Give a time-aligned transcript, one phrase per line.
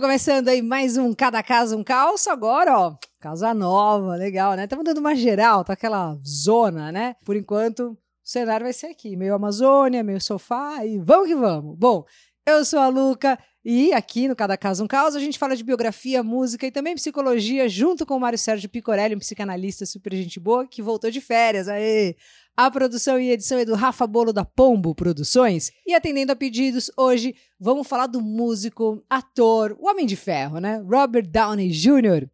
[0.00, 2.30] Começando aí mais um Cada Casa um Calço.
[2.30, 4.64] Agora, ó, casa nova, legal, né?
[4.64, 7.16] Estamos dando uma geral, tá aquela zona, né?
[7.22, 11.76] Por enquanto, o cenário vai ser aqui, meio Amazônia, meio sofá e vamos que vamos.
[11.76, 12.06] Bom,
[12.46, 15.62] eu sou a Luca e aqui no Cada Caso um Caos a gente fala de
[15.62, 20.40] biografia, música e também psicologia junto com o Mário Sérgio Picorelli, um psicanalista super gente
[20.40, 21.68] boa que voltou de férias.
[21.68, 22.16] Aê!
[22.62, 25.72] A produção e edição é do Rafa Bolo da Pombo Produções.
[25.86, 30.76] E atendendo a pedidos, hoje vamos falar do músico, ator, o Homem de Ferro, né?
[30.86, 32.28] Robert Downey Jr.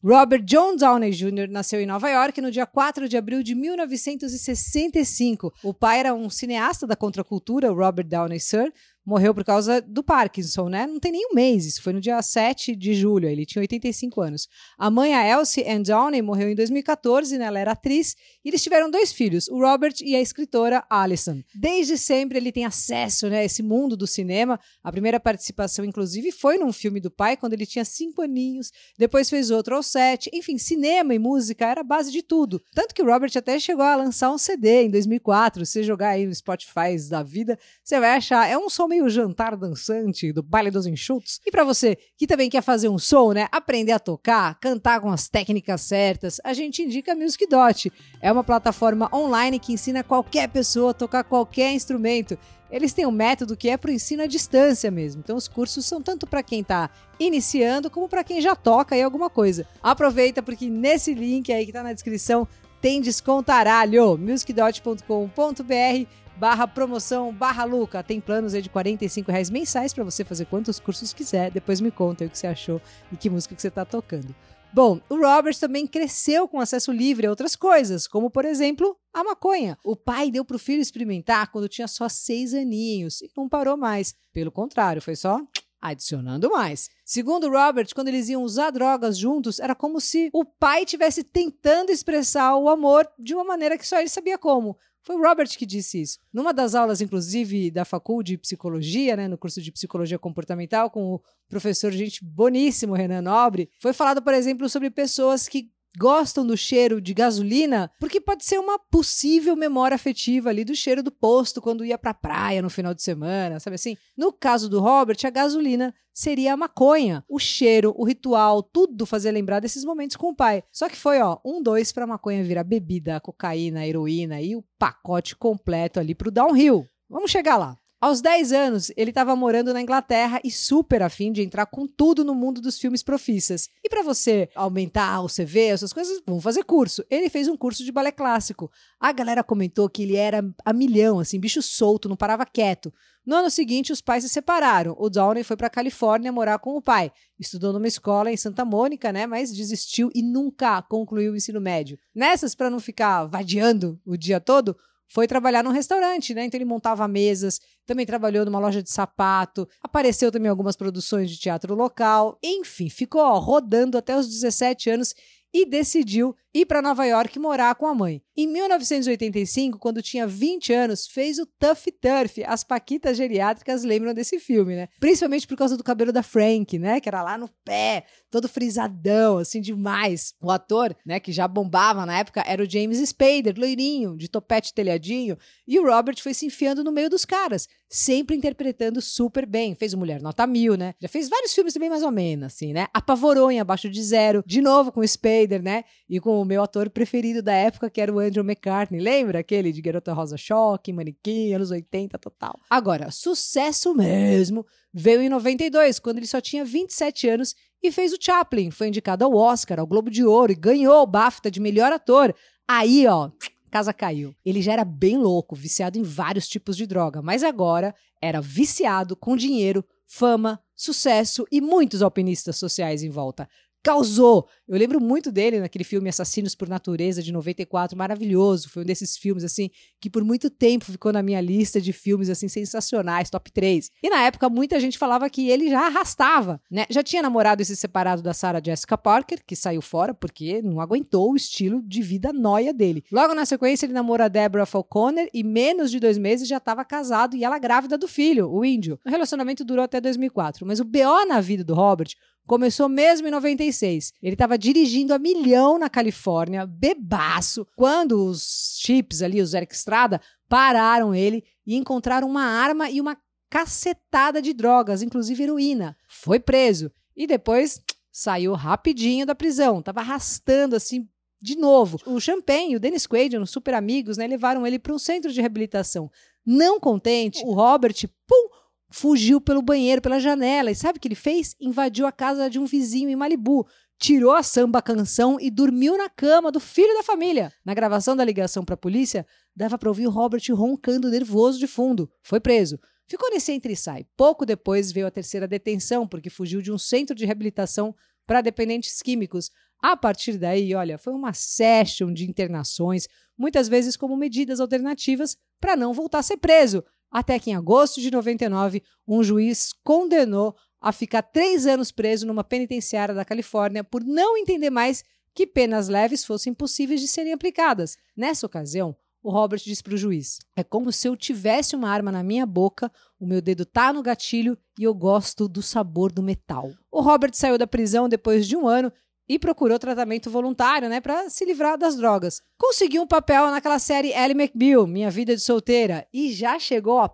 [0.00, 1.48] Robert John Downey Jr.
[1.50, 5.52] nasceu em Nova York no dia 4 de abril de 1965.
[5.64, 8.72] O pai era um cineasta da contracultura, Robert Downey Sr.,
[9.04, 10.86] morreu por causa do Parkinson, né?
[10.86, 14.20] Não tem nem um mês, isso foi no dia 7 de julho, ele tinha 85
[14.20, 14.48] anos.
[14.78, 17.44] A mãe, a Elsie Ann Downey, morreu em 2014, né?
[17.44, 21.42] Ela era atriz, e eles tiveram dois filhos, o Robert e a escritora Alison.
[21.54, 24.58] Desde sempre ele tem acesso, né, a esse mundo do cinema.
[24.82, 29.28] A primeira participação, inclusive, foi num filme do pai, quando ele tinha cinco aninhos, depois
[29.28, 30.30] fez outro aos sete.
[30.32, 32.62] Enfim, cinema e música era a base de tudo.
[32.74, 36.26] Tanto que o Robert até chegou a lançar um CD em 2004, se jogar aí
[36.26, 40.70] no Spotify da vida, você vai achar, é um som meio jantar dançante do baile
[40.70, 41.40] dos enxutos.
[41.44, 45.10] E para você que também quer fazer um som, né, aprender a tocar, cantar com
[45.10, 47.92] as técnicas certas, a gente indica Music Dot.
[48.20, 52.38] É uma plataforma online que ensina qualquer pessoa a tocar qualquer instrumento.
[52.70, 55.22] Eles têm um método que é para o ensino à distância mesmo.
[55.24, 59.02] Então os cursos são tanto para quem está iniciando como para quem já toca aí
[59.02, 59.66] alguma coisa.
[59.82, 62.46] Aproveita porque nesse link aí que está na descrição
[62.80, 64.18] tem descontaralho.
[64.18, 68.02] musicdot.com.br barra promoção, barra Luca.
[68.02, 71.50] Tem planos aí de 45 reais mensais para você fazer quantos cursos quiser.
[71.50, 72.80] Depois me conta o que você achou
[73.12, 74.34] e que música que você está tocando.
[74.72, 79.22] Bom, o Robert também cresceu com acesso livre a outras coisas, como por exemplo a
[79.22, 79.78] maconha.
[79.84, 83.76] O pai deu para o filho experimentar quando tinha só seis aninhos e não parou
[83.76, 84.16] mais.
[84.32, 85.40] Pelo contrário, foi só
[85.80, 86.90] adicionando mais.
[87.04, 91.92] Segundo Robert, quando eles iam usar drogas juntos, era como se o pai tivesse tentando
[91.92, 94.76] expressar o amor de uma maneira que só ele sabia como.
[95.04, 96.18] Foi o Robert que disse isso.
[96.32, 101.14] Numa das aulas, inclusive, da faculdade de psicologia, né, no curso de psicologia comportamental, com
[101.14, 106.56] o professor, gente boníssimo, Renan Nobre, foi falado, por exemplo, sobre pessoas que gostam do
[106.56, 111.60] cheiro de gasolina, porque pode ser uma possível memória afetiva ali do cheiro do posto
[111.60, 113.96] quando ia pra praia no final de semana, sabe assim?
[114.16, 117.24] No caso do Robert, a gasolina seria a maconha.
[117.28, 120.62] O cheiro, o ritual, tudo fazia lembrar desses momentos com o pai.
[120.72, 125.36] Só que foi, ó, um, dois pra maconha virar bebida, cocaína, heroína e o pacote
[125.36, 126.86] completo ali pro downhill.
[127.08, 127.76] Vamos chegar lá.
[128.04, 132.22] Aos 10 anos, ele estava morando na Inglaterra e super afim de entrar com tudo
[132.22, 133.70] no mundo dos filmes profissas.
[133.82, 137.02] E para você aumentar o CV, essas coisas, vamos fazer curso.
[137.08, 138.70] Ele fez um curso de balé clássico.
[139.00, 142.92] A galera comentou que ele era a milhão, assim, bicho solto, não parava quieto.
[143.24, 144.94] No ano seguinte, os pais se separaram.
[144.98, 147.10] O Downey foi para Califórnia morar com o pai.
[147.40, 149.26] Estudou numa escola em Santa Mônica, né?
[149.26, 151.98] Mas desistiu e nunca concluiu o ensino médio.
[152.14, 154.76] Nessas, para não ficar vadiando o dia todo,
[155.08, 156.44] foi trabalhar num restaurante, né?
[156.44, 161.30] Então ele montava mesas, também trabalhou numa loja de sapato, apareceu também em algumas produções
[161.30, 165.14] de teatro local, enfim, ficou ó, rodando até os 17 anos
[165.52, 168.22] e decidiu ir para Nova York morar com a mãe.
[168.36, 172.42] Em 1985, quando tinha 20 anos, fez o Tough Turf.
[172.46, 174.88] As paquitas geriátricas lembram desse filme, né?
[175.00, 177.00] Principalmente por causa do cabelo da Frank, né?
[177.00, 180.34] Que era lá no pé, todo frisadão, assim, demais.
[180.40, 184.72] O ator, né, que já bombava na época, era o James Spader, loirinho, de topete
[184.72, 185.36] telhadinho.
[185.66, 189.74] E o Robert foi se enfiando no meio dos caras, sempre interpretando super bem.
[189.74, 190.94] Fez o Mulher Nota Mil, né?
[191.00, 192.88] Já fez vários filmes também mais ou menos, assim, né?
[192.92, 195.84] Apavorou em Abaixo de Zero, de novo com o Spader, né?
[196.08, 199.00] E com o meu ator preferido da época, que era o Andrew McCartney.
[199.00, 202.60] Lembra aquele de Garota Rosa Choque, Manequim, anos 80 total?
[202.70, 208.18] Agora, sucesso mesmo veio em 92, quando ele só tinha 27 anos e fez o
[208.20, 208.70] Chaplin.
[208.70, 212.34] Foi indicado ao Oscar, ao Globo de Ouro e ganhou o BAFTA de melhor ator.
[212.68, 213.30] Aí, ó,
[213.70, 214.32] casa caiu.
[214.44, 217.92] Ele já era bem louco, viciado em vários tipos de droga, mas agora
[218.22, 223.48] era viciado com dinheiro, fama, sucesso e muitos alpinistas sociais em volta
[223.84, 224.48] causou.
[224.66, 228.70] Eu lembro muito dele naquele filme Assassinos por Natureza de 94, maravilhoso.
[228.70, 229.68] Foi um desses filmes assim
[230.00, 233.90] que por muito tempo ficou na minha lista de filmes assim sensacionais, top 3.
[234.02, 236.86] E na época muita gente falava que ele já arrastava, né?
[236.88, 240.80] Já tinha namorado e se separado da Sarah Jessica Parker, que saiu fora porque não
[240.80, 243.04] aguentou o estilo de vida noia dele.
[243.12, 247.36] Logo na sequência ele namora Deborah Falconer e menos de dois meses já estava casado
[247.36, 248.98] e ela grávida do filho, o índio.
[249.04, 252.14] O relacionamento durou até 2004, mas o BO na vida do Robert
[252.46, 254.12] Começou mesmo em 96.
[254.22, 260.20] Ele estava dirigindo a milhão na Califórnia, bebaço, quando os chips ali, os Eric Estrada,
[260.48, 263.16] pararam ele e encontraram uma arma e uma
[263.48, 265.96] cacetada de drogas, inclusive heroína.
[266.06, 266.90] Foi preso.
[267.16, 271.08] E depois saiu rapidinho da prisão, tava arrastando assim
[271.40, 271.98] de novo.
[272.06, 275.32] O Champagne e o Dennis Quaid, os super amigos, né, levaram ele para um centro
[275.32, 276.10] de reabilitação.
[276.44, 277.94] Não contente, o Robert,
[278.26, 278.48] pum,
[278.94, 280.70] fugiu pelo banheiro, pela janela.
[280.70, 281.56] E sabe o que ele fez?
[281.60, 283.66] Invadiu a casa de um vizinho em Malibu,
[283.98, 287.52] tirou a samba canção e dormiu na cama do filho da família.
[287.64, 292.08] Na gravação da ligação para a polícia, dava para ouvir Robert roncando nervoso de fundo.
[292.22, 292.78] Foi preso.
[293.08, 294.06] Ficou nesse entre e sai.
[294.16, 297.94] Pouco depois veio a terceira detenção, porque fugiu de um centro de reabilitação
[298.24, 299.50] para dependentes químicos.
[299.82, 305.76] A partir daí, olha, foi uma session de internações, muitas vezes como medidas alternativas para
[305.76, 306.82] não voltar a ser preso.
[307.14, 312.42] Até que em agosto de 99, um juiz condenou a ficar três anos preso numa
[312.42, 317.96] penitenciária da Califórnia por não entender mais que penas leves fossem possíveis de serem aplicadas.
[318.16, 322.10] Nessa ocasião, o Robert disse para o juiz: É como se eu tivesse uma arma
[322.10, 322.90] na minha boca,
[323.20, 326.72] o meu dedo tá no gatilho e eu gosto do sabor do metal.
[326.90, 328.92] O Robert saiu da prisão depois de um ano
[329.28, 332.40] e procurou tratamento voluntário, né, para se livrar das drogas.
[332.58, 337.08] Conseguiu um papel naquela série Ellie McBeal, Minha Vida de Solteira, e já chegou a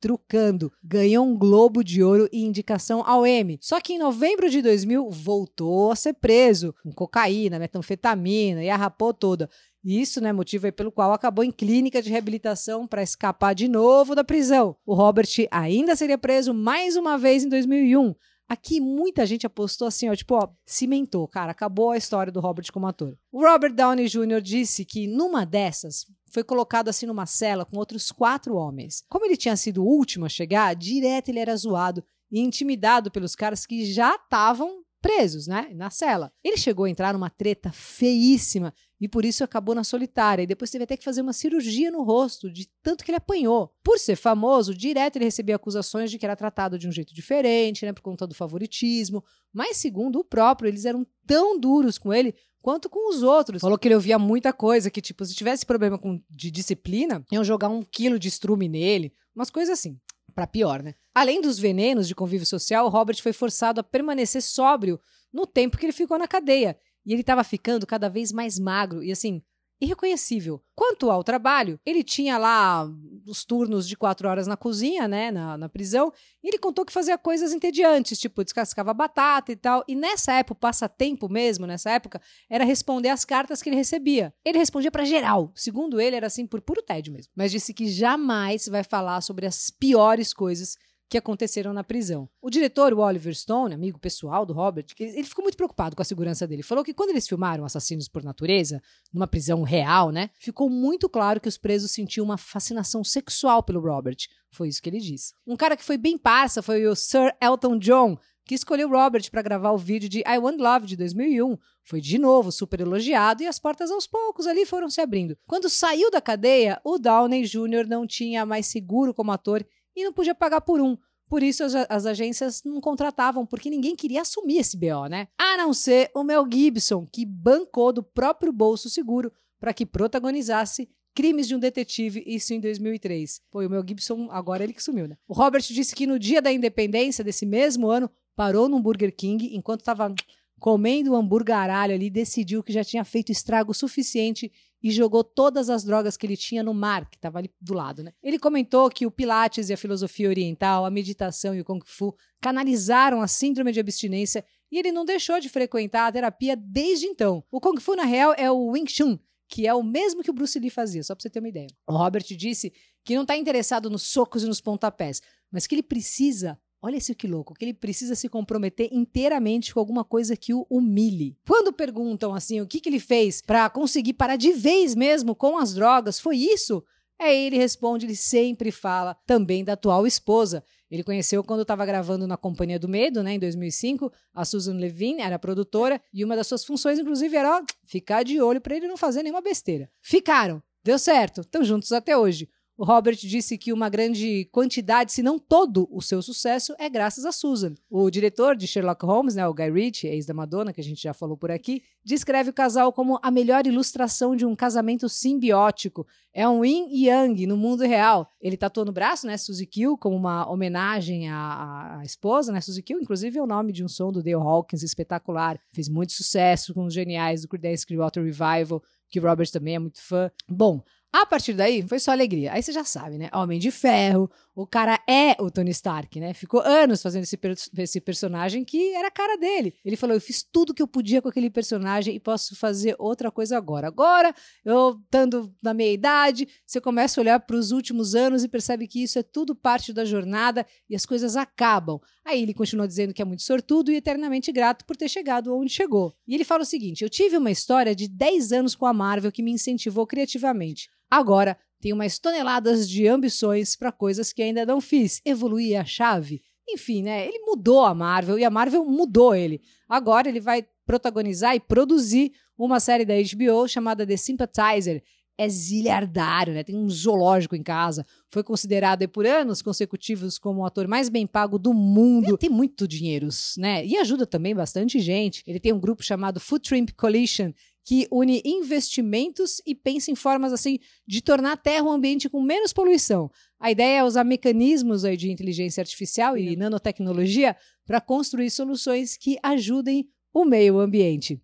[0.00, 0.70] trucando.
[0.84, 3.58] Ganhou um Globo de Ouro e indicação ao M.
[3.60, 8.76] Só que em novembro de 2000 voltou a ser preso com cocaína, metanfetamina e a
[8.76, 9.48] rapou toda.
[9.82, 14.24] Isso, né, motivo pelo qual acabou em clínica de reabilitação para escapar de novo da
[14.24, 14.76] prisão.
[14.84, 18.14] O Robert ainda seria preso mais uma vez em 2001.
[18.48, 22.70] Aqui muita gente apostou assim, ó, tipo, ó, cimentou, cara, acabou a história do Robert
[22.72, 23.18] como ator.
[23.32, 24.40] O Robert Downey Jr.
[24.40, 29.02] disse que numa dessas foi colocado assim numa cela com outros quatro homens.
[29.08, 33.34] Como ele tinha sido o último a chegar, direto ele era zoado e intimidado pelos
[33.34, 36.32] caras que já estavam presos, né, na cela.
[36.42, 40.42] Ele chegou a entrar numa treta feíssima e por isso acabou na solitária.
[40.42, 43.72] E depois teve até que fazer uma cirurgia no rosto, de tanto que ele apanhou.
[43.82, 47.84] Por ser famoso, direto ele recebia acusações de que era tratado de um jeito diferente,
[47.84, 49.22] né, por conta do favoritismo.
[49.52, 53.60] Mas, segundo o próprio, eles eram tão duros com ele quanto com os outros.
[53.60, 57.44] Falou que ele ouvia muita coisa, que, tipo, se tivesse problema com, de disciplina, iam
[57.44, 60.00] jogar um quilo de estrume nele, umas coisas assim.
[60.34, 60.94] Para pior, né?
[61.14, 65.00] Além dos venenos de convívio social, Robert foi forçado a permanecer sóbrio
[65.32, 66.76] no tempo que ele ficou na cadeia.
[67.06, 69.40] E ele estava ficando cada vez mais magro e assim,
[69.80, 70.62] irreconhecível.
[70.74, 72.88] Quanto ao trabalho, ele tinha lá
[73.26, 76.12] os turnos de quatro horas na cozinha, né, na, na prisão,
[76.42, 79.84] e ele contou que fazia coisas entediantes, tipo descascava batata e tal.
[79.86, 84.32] E nessa época, passatempo mesmo, nessa época, era responder as cartas que ele recebia.
[84.44, 85.52] Ele respondia para geral.
[85.54, 87.32] Segundo ele, era assim por puro tédio mesmo.
[87.36, 90.76] Mas disse que jamais vai falar sobre as piores coisas
[91.08, 92.28] que aconteceram na prisão.
[92.40, 96.04] O diretor, o Oliver Stone, amigo pessoal do Robert, ele ficou muito preocupado com a
[96.04, 96.62] segurança dele.
[96.62, 98.82] Falou que quando eles filmaram Assassinos por Natureza,
[99.12, 103.80] numa prisão real, né, ficou muito claro que os presos sentiam uma fascinação sexual pelo
[103.80, 104.16] Robert.
[104.50, 105.34] Foi isso que ele disse.
[105.46, 109.42] Um cara que foi bem parça foi o Sir Elton John, que escolheu Robert para
[109.42, 111.58] gravar o vídeo de I Want Love de 2001.
[111.82, 115.36] Foi de novo super elogiado e as portas aos poucos ali foram se abrindo.
[115.46, 117.86] Quando saiu da cadeia, o Downey Jr.
[117.88, 120.96] não tinha mais seguro como ator e não podia pagar por um.
[121.28, 125.26] Por isso as, as, agências não contratavam, porque ninguém queria assumir esse BO, né?
[125.38, 130.88] A não ser o Mel Gibson, que bancou do próprio bolso seguro para que protagonizasse
[131.14, 133.40] Crimes de um Detetive, isso em 2003.
[133.50, 135.16] Foi o Mel Gibson, agora ele que sumiu, né?
[135.26, 139.56] O Robert disse que no dia da independência desse mesmo ano, parou num Burger King
[139.56, 140.14] enquanto estava
[140.60, 144.50] comendo um hambúrguer ali, decidiu que já tinha feito estrago suficiente
[144.82, 148.02] e jogou todas as drogas que ele tinha no mar, que estava ali do lado.
[148.02, 148.12] Né?
[148.22, 152.14] Ele comentou que o Pilates e a filosofia oriental, a meditação e o Kung Fu
[152.40, 157.42] canalizaram a síndrome de abstinência e ele não deixou de frequentar a terapia desde então.
[157.50, 160.34] O Kung Fu, na real, é o Wing Chun, que é o mesmo que o
[160.34, 161.68] Bruce Lee fazia, só para você ter uma ideia.
[161.86, 162.72] O Robert disse
[163.04, 167.14] que não está interessado nos socos e nos pontapés, mas que ele precisa Olha isso
[167.14, 171.36] que louco, que ele precisa se comprometer inteiramente com alguma coisa que o humilhe.
[171.46, 175.58] Quando perguntam assim o que, que ele fez para conseguir parar de vez mesmo com
[175.58, 176.84] as drogas, foi isso?
[177.18, 180.62] Aí ele responde, ele sempre fala também da atual esposa.
[180.90, 184.12] Ele conheceu quando estava gravando na Companhia do Medo, né, em 2005.
[184.34, 188.40] A Susan Levine era produtora e uma das suas funções, inclusive, era ó, ficar de
[188.40, 189.90] olho para ele não fazer nenhuma besteira.
[190.00, 192.48] Ficaram, deu certo, estão juntos até hoje.
[192.78, 197.24] O Robert disse que uma grande quantidade, se não todo o seu sucesso, é graças
[197.24, 197.72] a Susan.
[197.88, 201.02] O diretor de Sherlock Holmes, né, o Guy Ritchie, ex da Madonna, que a gente
[201.02, 206.06] já falou por aqui, descreve o casal como a melhor ilustração de um casamento simbiótico.
[206.34, 208.30] É um yin e yang no mundo real.
[208.38, 212.82] Ele tatuou no braço, né, Suzy Q, como uma homenagem à, à esposa, né, Suzy
[212.82, 215.58] Q, inclusive é o nome de um som do Dale Hawkins espetacular.
[215.72, 220.02] Fez muito sucesso com os geniais do Creedence Clearwater Revival, que Robert também é muito
[220.02, 220.30] fã.
[220.46, 222.52] Bom, A partir daí, foi só alegria.
[222.52, 223.30] Aí você já sabe, né?
[223.32, 226.34] Homem de Ferro, o cara é o Tony Stark, né?
[226.34, 227.38] Ficou anos fazendo esse,
[227.78, 229.74] esse personagem que era a cara dele.
[229.84, 233.30] Ele falou: Eu fiz tudo que eu podia com aquele personagem e posso fazer outra
[233.30, 233.88] coisa agora.
[233.88, 234.34] Agora,
[234.64, 238.86] eu estando na meia idade, você começa a olhar para os últimos anos e percebe
[238.86, 241.98] que isso é tudo parte da jornada e as coisas acabam.
[242.26, 245.72] Aí ele continua dizendo que é muito sortudo e eternamente grato por ter chegado onde
[245.72, 246.12] chegou.
[246.26, 249.30] E ele fala o seguinte: Eu tive uma história de 10 anos com a Marvel
[249.30, 250.90] que me incentivou criativamente.
[251.08, 255.22] Agora tenho mais toneladas de ambições para coisas que ainda não fiz.
[255.24, 256.42] Evoluir a chave.
[256.68, 257.28] Enfim, né?
[257.28, 259.62] Ele mudou a Marvel e a Marvel mudou ele.
[259.88, 265.00] Agora ele vai protagonizar e produzir uma série da HBO chamada The Sympathizer.
[265.38, 266.64] É zilhardário, né?
[266.64, 268.06] Tem um zoológico em casa.
[268.30, 272.28] Foi considerado por anos consecutivos como o ator mais bem pago do mundo.
[272.28, 273.28] Ele tem muito dinheiro,
[273.58, 273.84] né?
[273.84, 275.42] E ajuda também bastante gente.
[275.46, 277.52] Ele tem um grupo chamado Food Shrimp Coalition,
[277.86, 282.42] que une investimentos e pensa em formas assim de tornar a Terra um ambiente com
[282.42, 283.30] menos poluição.
[283.60, 289.38] A ideia é usar mecanismos aí de inteligência artificial e nanotecnologia para construir soluções que
[289.42, 291.40] ajudem o meio ambiente.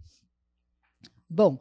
[1.30, 1.58] Bom,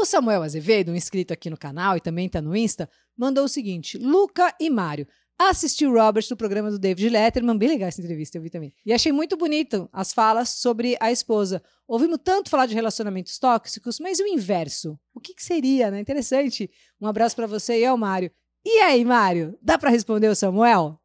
[0.00, 3.48] o Samuel Azevedo, um inscrito aqui no canal e também está no Insta, mandou o
[3.48, 5.06] seguinte: Luca e Mário,
[5.38, 8.74] assisti o Robert do programa do David Letterman, bem legal essa entrevista, eu vi também.
[8.84, 11.62] E achei muito bonito as falas sobre a esposa.
[11.86, 14.98] Ouvimos tanto falar de relacionamentos tóxicos, mas e o inverso?
[15.14, 16.00] O que, que seria, né?
[16.00, 16.70] Interessante.
[17.00, 18.30] Um abraço para você e ao Mário.
[18.64, 21.00] E aí, Mário, dá para responder o Samuel?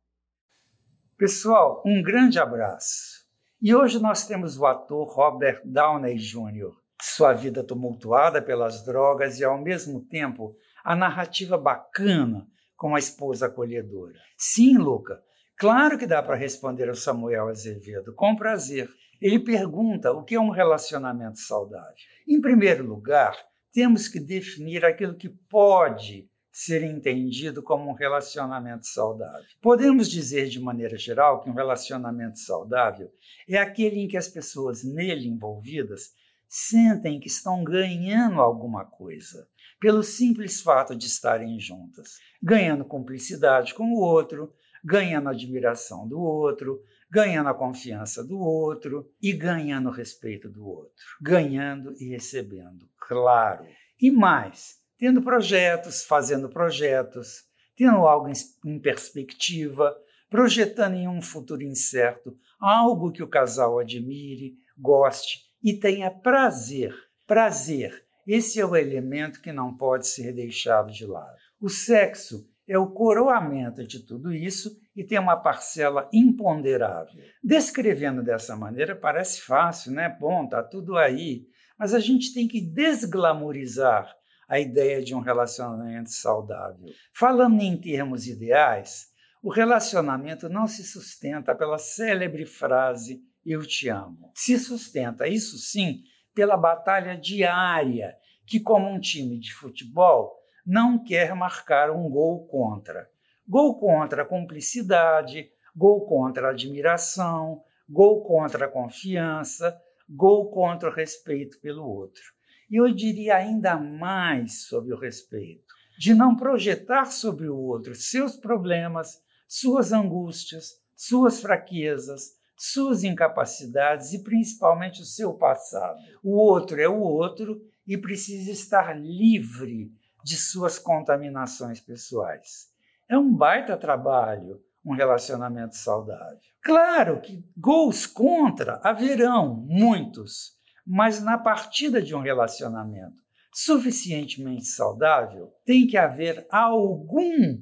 [1.17, 3.23] Pessoal, um grande abraço.
[3.61, 9.43] E hoje nós temos o ator Robert Downey Jr., sua vida tumultuada pelas drogas e,
[9.43, 10.55] ao mesmo tempo,
[10.85, 14.17] a narrativa bacana com a esposa acolhedora.
[14.37, 15.21] Sim, Luca,
[15.57, 18.89] claro que dá para responder ao Samuel Azevedo, com prazer.
[19.21, 21.93] Ele pergunta o que é um relacionamento saudável.
[22.25, 23.35] Em primeiro lugar,
[23.73, 29.43] temos que definir aquilo que pode ser entendido como um relacionamento saudável.
[29.61, 33.11] Podemos dizer de maneira geral que um relacionamento saudável
[33.49, 36.13] é aquele em que as pessoas nele envolvidas
[36.55, 39.49] sentem que estão ganhando alguma coisa
[39.81, 44.53] pelo simples fato de estarem juntas, ganhando cumplicidade com o outro,
[44.85, 46.79] ganhando admiração do outro,
[47.09, 53.65] ganhando a confiança do outro e ganhando respeito do outro, ganhando e recebendo, claro.
[53.99, 57.45] E mais, tendo projetos, fazendo projetos,
[57.75, 58.31] tendo algo
[58.63, 59.91] em perspectiva,
[60.29, 66.93] projetando em um futuro incerto algo que o casal admire, goste e tenha prazer,
[67.25, 71.35] prazer esse é o elemento que não pode ser deixado de lado.
[71.59, 77.21] O sexo é o coroamento de tudo isso e tem uma parcela imponderável.
[77.43, 80.07] Descrevendo dessa maneira parece fácil, né?
[80.21, 81.45] Bom, tá tudo aí.
[81.77, 84.09] Mas a gente tem que desglamorizar
[84.47, 86.87] a ideia de um relacionamento saudável.
[87.13, 89.07] Falando em termos ideais,
[89.41, 94.31] o relacionamento não se sustenta pela célebre frase eu te amo.
[94.33, 101.35] Se sustenta, isso sim, pela batalha diária, que, como um time de futebol, não quer
[101.35, 103.09] marcar um gol contra.
[103.47, 109.77] Gol contra a cumplicidade, gol contra a admiração, gol contra a confiança,
[110.09, 112.23] gol contra o respeito pelo outro.
[112.69, 118.37] E eu diria ainda mais sobre o respeito, de não projetar sobre o outro seus
[118.37, 125.99] problemas, suas angústias, suas fraquezas, suas incapacidades e principalmente o seu passado.
[126.23, 129.91] O outro é o outro e precisa estar livre
[130.23, 132.67] de suas contaminações pessoais.
[133.09, 136.39] É um baita trabalho um relacionamento saudável.
[136.61, 145.85] Claro que gols contra haverão muitos, mas na partida de um relacionamento suficientemente saudável, tem
[145.85, 147.61] que haver algum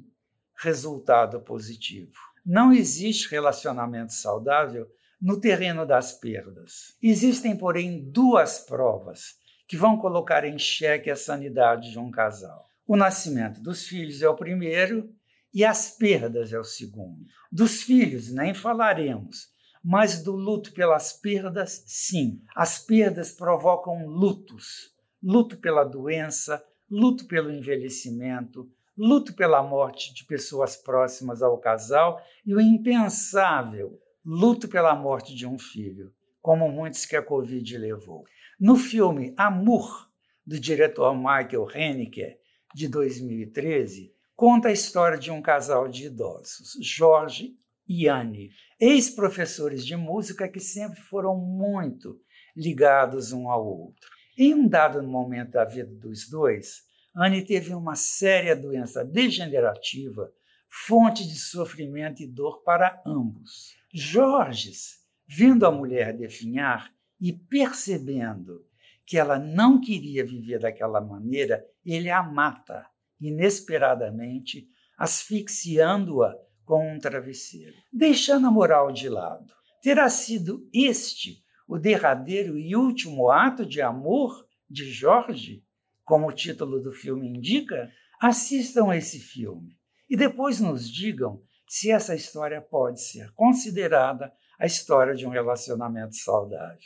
[0.56, 2.12] resultado positivo.
[2.44, 4.86] Não existe relacionamento saudável
[5.20, 6.96] no terreno das perdas.
[7.00, 9.36] Existem, porém, duas provas
[9.68, 12.66] que vão colocar em xeque a sanidade de um casal.
[12.86, 15.14] O nascimento dos filhos é o primeiro
[15.54, 17.24] e as perdas é o segundo.
[17.50, 19.48] Dos filhos nem falaremos,
[19.82, 22.42] mas do luto pelas perdas, sim.
[22.54, 24.92] As perdas provocam lutos:
[25.22, 32.54] luto pela doença, luto pelo envelhecimento, luto pela morte de pessoas próximas ao casal e
[32.54, 38.24] o impensável, luto pela morte de um filho, como muitos que a Covid levou.
[38.60, 40.08] No filme Amour,
[40.46, 42.36] do diretor Michael Haneke,
[42.74, 47.56] de 2013, conta a história de um casal de idosos, Jorge
[47.88, 52.20] e Anne, ex-professores de música que sempre foram muito
[52.56, 54.08] ligados um ao outro.
[54.36, 56.82] Em um dado momento da vida dos dois,
[57.14, 60.32] Anne teve uma séria doença degenerativa,
[60.68, 63.74] fonte de sofrimento e dor para ambos.
[63.92, 66.90] Jorges, vendo a mulher definhar
[67.20, 68.64] e percebendo
[69.04, 72.86] que ela não queria viver daquela maneira, ele a mata
[73.20, 74.66] inesperadamente,
[74.96, 77.74] asfixiando-a com um travesseiro.
[77.92, 79.52] Deixando a moral de lado,
[79.82, 85.62] terá sido este o derradeiro e último ato de amor de Jorge?
[86.04, 87.90] Como o título do filme indica,
[88.20, 89.76] assistam esse filme
[90.08, 96.14] e depois nos digam se essa história pode ser considerada a história de um relacionamento
[96.16, 96.78] saudável.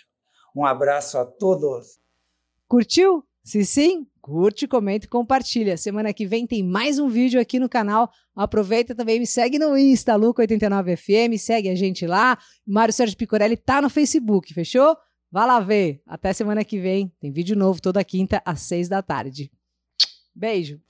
[0.54, 1.98] Um abraço a todos.
[2.68, 3.24] Curtiu?
[3.42, 5.76] Se sim, curte, comenta e compartilha.
[5.76, 8.10] Semana que vem tem mais um vídeo aqui no canal.
[8.34, 12.38] Aproveita também, me segue no Insta, Luca89FM, segue a gente lá.
[12.66, 14.96] Mário Sérgio Picorelli tá no Facebook, fechou?
[15.36, 16.00] Vá lá ver.
[16.06, 17.12] Até semana que vem.
[17.20, 19.52] Tem vídeo novo toda quinta às seis da tarde.
[20.34, 20.80] Beijo.